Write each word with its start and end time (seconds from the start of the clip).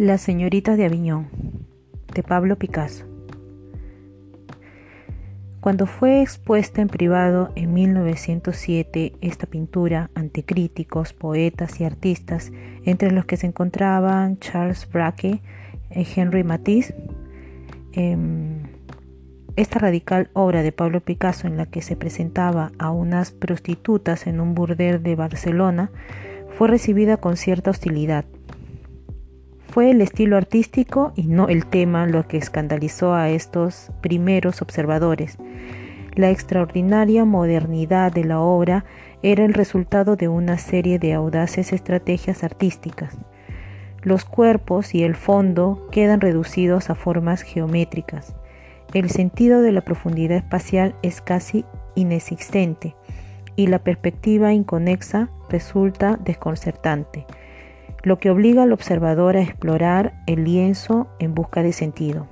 La 0.00 0.16
señorita 0.16 0.76
de 0.76 0.86
Aviñón, 0.86 1.28
de 2.14 2.22
Pablo 2.22 2.56
Picasso. 2.56 3.04
Cuando 5.60 5.84
fue 5.84 6.22
expuesta 6.22 6.80
en 6.80 6.88
privado 6.88 7.52
en 7.54 7.74
1907 7.74 9.12
esta 9.20 9.46
pintura 9.46 10.08
ante 10.14 10.42
críticos, 10.42 11.12
poetas 11.12 11.82
y 11.82 11.84
artistas, 11.84 12.50
entre 12.86 13.10
los 13.10 13.26
que 13.26 13.36
se 13.36 13.46
encontraban 13.46 14.38
Charles 14.38 14.88
Braque 14.90 15.42
y 15.94 16.06
Henry 16.16 16.44
Matisse, 16.44 16.94
em, 17.92 18.62
esta 19.56 19.80
radical 19.80 20.30
obra 20.32 20.62
de 20.62 20.72
Pablo 20.72 21.02
Picasso 21.02 21.46
en 21.46 21.58
la 21.58 21.66
que 21.66 21.82
se 21.82 21.94
presentaba 21.94 22.72
a 22.78 22.90
unas 22.90 23.32
prostitutas 23.32 24.26
en 24.26 24.40
un 24.40 24.54
burdel 24.54 25.02
de 25.02 25.14
Barcelona 25.14 25.90
fue 26.56 26.68
recibida 26.68 27.18
con 27.18 27.36
cierta 27.36 27.70
hostilidad 27.70 28.24
fue 29.70 29.90
el 29.92 30.00
estilo 30.00 30.36
artístico 30.36 31.12
y 31.14 31.22
no 31.28 31.48
el 31.48 31.64
tema 31.64 32.06
lo 32.06 32.26
que 32.26 32.36
escandalizó 32.36 33.14
a 33.14 33.30
estos 33.30 33.92
primeros 34.00 34.62
observadores. 34.62 35.38
La 36.16 36.30
extraordinaria 36.30 37.24
modernidad 37.24 38.12
de 38.12 38.24
la 38.24 38.40
obra 38.40 38.84
era 39.22 39.44
el 39.44 39.54
resultado 39.54 40.16
de 40.16 40.26
una 40.26 40.58
serie 40.58 40.98
de 40.98 41.14
audaces 41.14 41.72
estrategias 41.72 42.42
artísticas. 42.42 43.16
Los 44.02 44.24
cuerpos 44.24 44.94
y 44.94 45.04
el 45.04 45.14
fondo 45.14 45.86
quedan 45.92 46.20
reducidos 46.20 46.90
a 46.90 46.96
formas 46.96 47.42
geométricas. 47.42 48.34
El 48.92 49.08
sentido 49.08 49.62
de 49.62 49.70
la 49.70 49.82
profundidad 49.82 50.38
espacial 50.38 50.96
es 51.02 51.20
casi 51.20 51.64
inexistente 51.94 52.96
y 53.54 53.68
la 53.68 53.78
perspectiva 53.78 54.52
inconexa 54.52 55.30
resulta 55.48 56.18
desconcertante 56.24 57.24
lo 58.02 58.18
que 58.18 58.30
obliga 58.30 58.62
al 58.62 58.72
observador 58.72 59.36
a 59.36 59.42
explorar 59.42 60.14
el 60.26 60.44
lienzo 60.44 61.08
en 61.18 61.34
busca 61.34 61.62
de 61.62 61.72
sentido. 61.72 62.26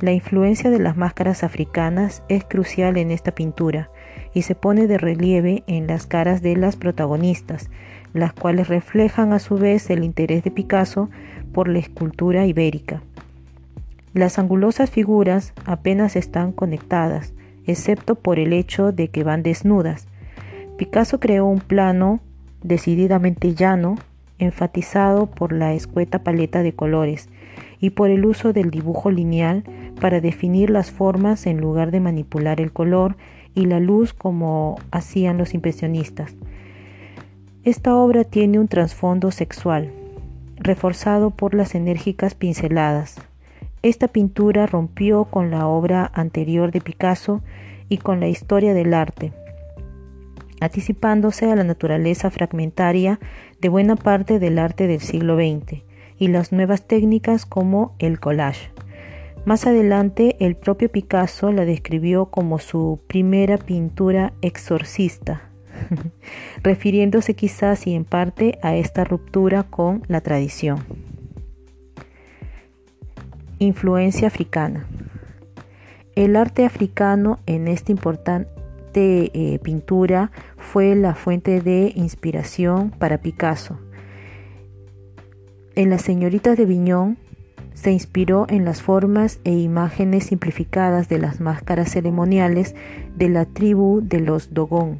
La 0.00 0.12
influencia 0.12 0.70
de 0.70 0.78
las 0.78 0.96
máscaras 0.96 1.42
africanas 1.42 2.22
es 2.28 2.44
crucial 2.44 2.96
en 2.96 3.10
esta 3.10 3.32
pintura 3.32 3.90
y 4.32 4.42
se 4.42 4.54
pone 4.54 4.86
de 4.86 4.98
relieve 4.98 5.64
en 5.66 5.86
las 5.86 6.06
caras 6.06 6.42
de 6.42 6.56
las 6.56 6.76
protagonistas, 6.76 7.68
las 8.14 8.32
cuales 8.32 8.68
reflejan 8.68 9.32
a 9.32 9.40
su 9.40 9.56
vez 9.56 9.90
el 9.90 10.04
interés 10.04 10.44
de 10.44 10.50
Picasso 10.50 11.10
por 11.52 11.68
la 11.68 11.80
escultura 11.80 12.46
ibérica. 12.46 13.02
Las 14.14 14.38
angulosas 14.38 14.90
figuras 14.90 15.52
apenas 15.64 16.14
están 16.14 16.52
conectadas, 16.52 17.32
excepto 17.66 18.14
por 18.14 18.38
el 18.38 18.52
hecho 18.52 18.92
de 18.92 19.08
que 19.08 19.24
van 19.24 19.42
desnudas. 19.42 20.06
Picasso 20.76 21.18
creó 21.18 21.46
un 21.46 21.60
plano 21.60 22.20
decididamente 22.62 23.54
llano 23.54 23.96
enfatizado 24.38 25.26
por 25.26 25.52
la 25.52 25.74
escueta 25.74 26.22
paleta 26.22 26.62
de 26.62 26.72
colores 26.72 27.28
y 27.80 27.90
por 27.90 28.10
el 28.10 28.24
uso 28.24 28.52
del 28.52 28.70
dibujo 28.70 29.10
lineal 29.10 29.64
para 30.00 30.20
definir 30.20 30.70
las 30.70 30.90
formas 30.90 31.46
en 31.46 31.60
lugar 31.60 31.90
de 31.90 32.00
manipular 32.00 32.60
el 32.60 32.72
color 32.72 33.16
y 33.54 33.66
la 33.66 33.80
luz 33.80 34.12
como 34.12 34.76
hacían 34.90 35.38
los 35.38 35.54
impresionistas. 35.54 36.34
Esta 37.64 37.94
obra 37.96 38.24
tiene 38.24 38.58
un 38.58 38.68
trasfondo 38.68 39.30
sexual, 39.30 39.90
reforzado 40.56 41.30
por 41.30 41.54
las 41.54 41.74
enérgicas 41.74 42.34
pinceladas. 42.34 43.16
Esta 43.82 44.08
pintura 44.08 44.66
rompió 44.66 45.24
con 45.24 45.50
la 45.50 45.66
obra 45.66 46.10
anterior 46.14 46.72
de 46.72 46.80
Picasso 46.80 47.42
y 47.88 47.98
con 47.98 48.20
la 48.20 48.28
historia 48.28 48.74
del 48.74 48.94
arte, 48.94 49.32
anticipándose 50.60 51.50
a 51.50 51.56
la 51.56 51.64
naturaleza 51.64 52.30
fragmentaria 52.30 53.20
de 53.60 53.68
buena 53.68 53.96
parte 53.96 54.38
del 54.38 54.58
arte 54.58 54.86
del 54.86 55.00
siglo 55.00 55.36
XX 55.36 55.82
y 56.18 56.28
las 56.28 56.52
nuevas 56.52 56.86
técnicas 56.86 57.46
como 57.46 57.94
el 57.98 58.20
collage. 58.20 58.70
Más 59.44 59.66
adelante, 59.66 60.36
el 60.40 60.56
propio 60.56 60.90
Picasso 60.90 61.52
la 61.52 61.64
describió 61.64 62.26
como 62.26 62.58
su 62.58 63.00
primera 63.06 63.56
pintura 63.56 64.32
exorcista, 64.42 65.48
refiriéndose 66.62 67.34
quizás 67.34 67.86
y 67.86 67.94
en 67.94 68.04
parte 68.04 68.58
a 68.62 68.76
esta 68.76 69.04
ruptura 69.04 69.62
con 69.62 70.02
la 70.08 70.20
tradición. 70.20 70.84
Influencia 73.58 74.28
africana. 74.28 74.86
El 76.14 76.36
arte 76.36 76.64
africano 76.66 77.38
en 77.46 77.68
esta 77.68 77.92
eh, 78.98 79.58
pintura 79.62 80.30
fue 80.56 80.94
la 80.94 81.14
fuente 81.14 81.60
de 81.60 81.92
inspiración 81.94 82.90
para 82.90 83.18
Picasso. 83.18 83.78
En 85.74 85.90
las 85.90 86.02
señoritas 86.02 86.56
de 86.56 86.66
Viñón 86.66 87.18
se 87.74 87.92
inspiró 87.92 88.46
en 88.48 88.64
las 88.64 88.82
formas 88.82 89.38
e 89.44 89.52
imágenes 89.52 90.24
simplificadas 90.26 91.08
de 91.08 91.18
las 91.18 91.40
máscaras 91.40 91.92
ceremoniales 91.92 92.74
de 93.16 93.28
la 93.28 93.44
tribu 93.44 94.00
de 94.02 94.20
los 94.20 94.52
Dogon. 94.52 94.98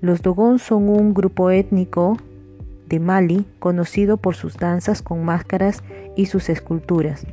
Los 0.00 0.20
Dogon 0.20 0.58
son 0.58 0.90
un 0.90 1.14
grupo 1.14 1.50
étnico 1.50 2.18
de 2.86 3.00
Mali 3.00 3.46
conocido 3.58 4.18
por 4.18 4.34
sus 4.34 4.58
danzas 4.58 5.00
con 5.00 5.24
máscaras 5.24 5.82
y 6.14 6.26
sus 6.26 6.50
esculturas. 6.50 7.26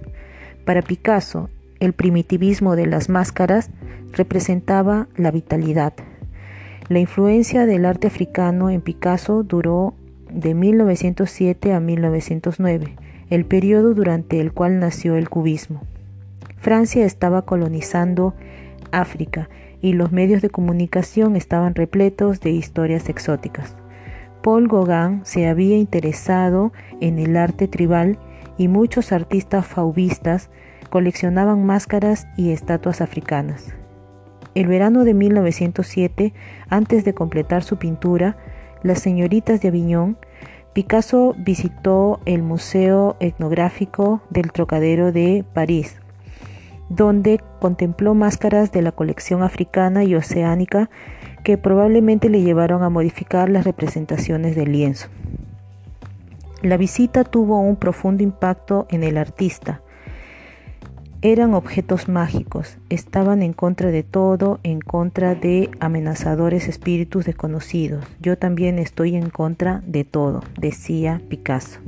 Para 0.66 0.82
Picasso, 0.82 1.50
el 1.84 1.92
primitivismo 1.92 2.78
de 2.78 2.88
las 2.88 3.10
máscaras 3.10 3.70
representaba 4.14 5.10
la 5.18 5.32
vitalidad. 5.32 5.94
La 6.88 7.00
influencia 7.00 7.66
del 7.66 7.86
arte 7.86 8.08
africano 8.08 8.70
en 8.70 8.80
Picasso 8.80 9.44
duró 9.44 9.94
de 10.32 10.54
1907 10.54 11.74
a 11.74 11.82
1909, 11.82 12.96
el 13.30 13.46
periodo 13.46 13.94
durante 13.94 14.40
el 14.40 14.54
cual 14.54 14.80
nació 14.80 15.18
el 15.18 15.30
cubismo. 15.30 15.82
Francia 16.56 17.06
estaba 17.06 17.42
colonizando 17.42 18.34
África 18.92 19.50
y 19.82 19.92
los 19.92 20.14
medios 20.14 20.42
de 20.42 20.50
comunicación 20.50 21.36
estaban 21.36 21.76
repletos 21.76 22.40
de 22.40 22.52
historias 22.52 23.10
exóticas. 23.10 23.76
Paul 24.42 24.70
Gauguin 24.70 25.26
se 25.26 25.48
había 25.48 25.76
interesado 25.76 26.72
en 27.02 27.20
el 27.20 27.36
arte 27.36 27.68
tribal 27.68 28.20
y 28.58 28.70
muchos 28.70 29.12
artistas 29.12 29.66
fauvistas 29.66 30.50
coleccionaban 30.94 31.66
máscaras 31.66 32.28
y 32.38 32.52
estatuas 32.52 33.02
africanas. 33.02 33.74
El 34.54 34.68
verano 34.68 35.06
de 35.06 35.16
1907, 35.16 36.36
antes 36.70 37.04
de 37.04 37.16
completar 37.16 37.64
su 37.64 37.78
pintura, 37.78 38.38
Las 38.84 39.00
señoritas 39.00 39.60
de 39.60 39.70
Aviñón, 39.70 40.18
Picasso 40.74 41.34
visitó 41.36 42.20
el 42.26 42.44
Museo 42.44 43.16
Etnográfico 43.20 44.22
del 44.30 44.52
Trocadero 44.52 45.12
de 45.12 45.44
París, 45.56 45.98
donde 46.90 47.42
contempló 47.60 48.14
máscaras 48.14 48.72
de 48.72 48.84
la 48.84 48.92
colección 48.92 49.42
africana 49.42 50.04
y 50.04 50.14
oceánica 50.14 50.92
que 51.44 51.58
probablemente 51.58 52.30
le 52.30 52.44
llevaron 52.44 52.84
a 52.84 52.92
modificar 52.92 53.50
las 53.50 53.66
representaciones 53.66 54.56
del 54.56 54.72
lienzo. 54.72 55.08
La 56.62 56.78
visita 56.78 57.24
tuvo 57.24 57.60
un 57.62 57.78
profundo 57.78 58.22
impacto 58.22 58.86
en 58.92 59.02
el 59.02 59.18
artista, 59.18 59.82
eran 61.24 61.54
objetos 61.54 62.10
mágicos, 62.10 62.78
estaban 62.90 63.44
en 63.44 63.54
contra 63.54 63.92
de 63.92 64.04
todo, 64.04 64.60
en 64.64 64.82
contra 64.82 65.36
de 65.36 65.72
amenazadores 65.80 66.68
espíritus 66.68 67.24
desconocidos. 67.24 68.04
Yo 68.20 68.38
también 68.38 68.78
estoy 68.78 69.16
en 69.16 69.30
contra 69.30 69.82
de 69.88 70.04
todo, 70.04 70.44
decía 70.60 71.22
Picasso. 71.30 71.80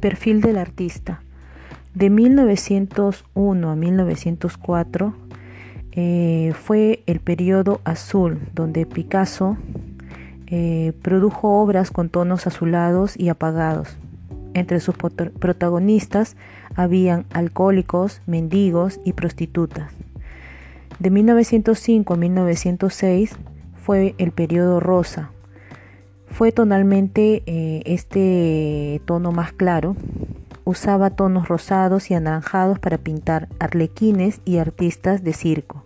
Perfil 0.00 0.42
del 0.42 0.58
artista. 0.58 1.22
De 1.94 2.10
1901 2.10 3.70
a 3.70 3.74
1904 3.74 5.14
eh, 5.92 6.52
fue 6.62 7.02
el 7.06 7.20
periodo 7.20 7.80
azul, 7.84 8.38
donde 8.54 8.84
Picasso 8.84 9.56
eh, 10.48 10.92
produjo 11.00 11.62
obras 11.62 11.90
con 11.90 12.10
tonos 12.10 12.46
azulados 12.46 13.18
y 13.18 13.30
apagados 13.30 13.96
entre 14.54 14.80
sus 14.80 14.96
protagonistas 14.96 16.36
habían 16.74 17.26
alcohólicos, 17.32 18.22
mendigos 18.26 19.00
y 19.04 19.12
prostitutas. 19.12 19.92
De 20.98 21.10
1905 21.10 22.14
a 22.14 22.16
1906 22.16 23.36
fue 23.74 24.14
el 24.18 24.32
periodo 24.32 24.80
rosa. 24.80 25.30
Fue 26.26 26.52
tonalmente 26.52 27.42
eh, 27.46 27.82
este 27.84 29.02
tono 29.04 29.32
más 29.32 29.52
claro. 29.52 29.96
Usaba 30.64 31.10
tonos 31.10 31.48
rosados 31.48 32.10
y 32.10 32.14
anaranjados 32.14 32.78
para 32.78 32.98
pintar 32.98 33.48
arlequines 33.58 34.40
y 34.44 34.58
artistas 34.58 35.24
de 35.24 35.32
circo. 35.32 35.84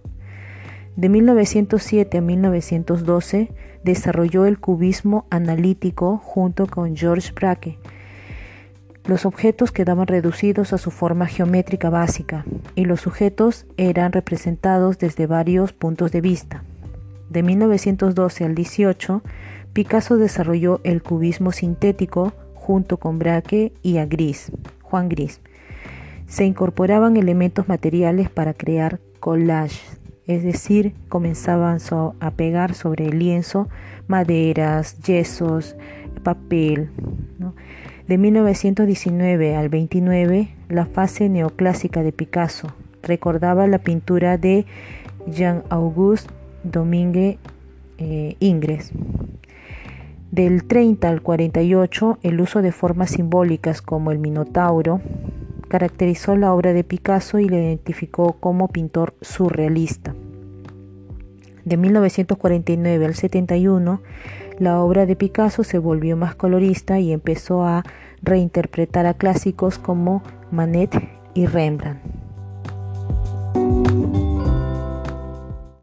De 0.96 1.08
1907 1.08 2.18
a 2.18 2.20
1912 2.20 3.50
desarrolló 3.84 4.46
el 4.46 4.58
cubismo 4.58 5.26
analítico 5.30 6.18
junto 6.18 6.66
con 6.66 6.96
George 6.96 7.32
Braque 7.32 7.78
los 9.06 9.24
objetos 9.24 9.72
quedaban 9.72 10.06
reducidos 10.06 10.72
a 10.72 10.78
su 10.78 10.90
forma 10.90 11.26
geométrica 11.26 11.90
básica 11.90 12.44
y 12.74 12.84
los 12.84 13.00
sujetos 13.00 13.66
eran 13.76 14.12
representados 14.12 14.98
desde 14.98 15.26
varios 15.26 15.72
puntos 15.72 16.10
de 16.12 16.20
vista. 16.20 16.64
De 17.30 17.42
1912 17.42 18.44
al 18.44 18.54
18, 18.54 19.22
Picasso 19.72 20.16
desarrolló 20.16 20.80
el 20.84 21.02
cubismo 21.02 21.52
sintético 21.52 22.32
junto 22.54 22.96
con 22.96 23.18
Braque 23.18 23.72
y 23.82 23.98
a 23.98 24.06
Gris, 24.06 24.50
Juan 24.82 25.08
Gris. 25.08 25.40
Se 26.26 26.44
incorporaban 26.44 27.16
elementos 27.16 27.68
materiales 27.68 28.28
para 28.28 28.54
crear 28.54 29.00
collage, 29.20 29.80
es 30.26 30.42
decir, 30.42 30.94
comenzaban 31.08 31.78
a 32.18 32.30
pegar 32.32 32.74
sobre 32.74 33.06
el 33.06 33.18
lienzo 33.20 33.68
maderas, 34.08 34.98
yesos, 35.02 35.76
papel. 36.22 36.90
De 38.08 38.18
1919 38.18 39.56
al 39.56 39.68
29, 39.68 40.48
la 40.68 40.86
fase 40.86 41.28
neoclásica 41.28 42.04
de 42.04 42.12
Picasso 42.12 42.68
recordaba 43.02 43.66
la 43.66 43.78
pintura 43.78 44.38
de 44.38 44.64
Jean-Auguste 45.26 46.32
Domingue 46.62 47.38
eh, 47.98 48.36
Ingres. 48.38 48.92
Del 50.30 50.64
30 50.68 51.08
al 51.08 51.20
48, 51.20 52.20
el 52.22 52.40
uso 52.40 52.62
de 52.62 52.70
formas 52.70 53.10
simbólicas 53.10 53.82
como 53.82 54.12
el 54.12 54.20
Minotauro 54.20 55.00
caracterizó 55.68 56.36
la 56.36 56.52
obra 56.52 56.72
de 56.72 56.84
Picasso 56.84 57.40
y 57.40 57.48
le 57.48 57.56
identificó 57.56 58.34
como 58.34 58.68
pintor 58.68 59.14
surrealista. 59.20 60.14
De 61.64 61.76
1949 61.76 63.04
al 63.04 63.14
71, 63.16 64.00
la 64.58 64.80
obra 64.80 65.06
de 65.06 65.16
Picasso 65.16 65.64
se 65.64 65.78
volvió 65.78 66.16
más 66.16 66.34
colorista 66.34 66.98
y 66.98 67.12
empezó 67.12 67.64
a 67.64 67.84
reinterpretar 68.22 69.06
a 69.06 69.14
clásicos 69.14 69.78
como 69.78 70.22
Manet 70.50 70.90
y 71.34 71.46
Rembrandt. 71.46 72.25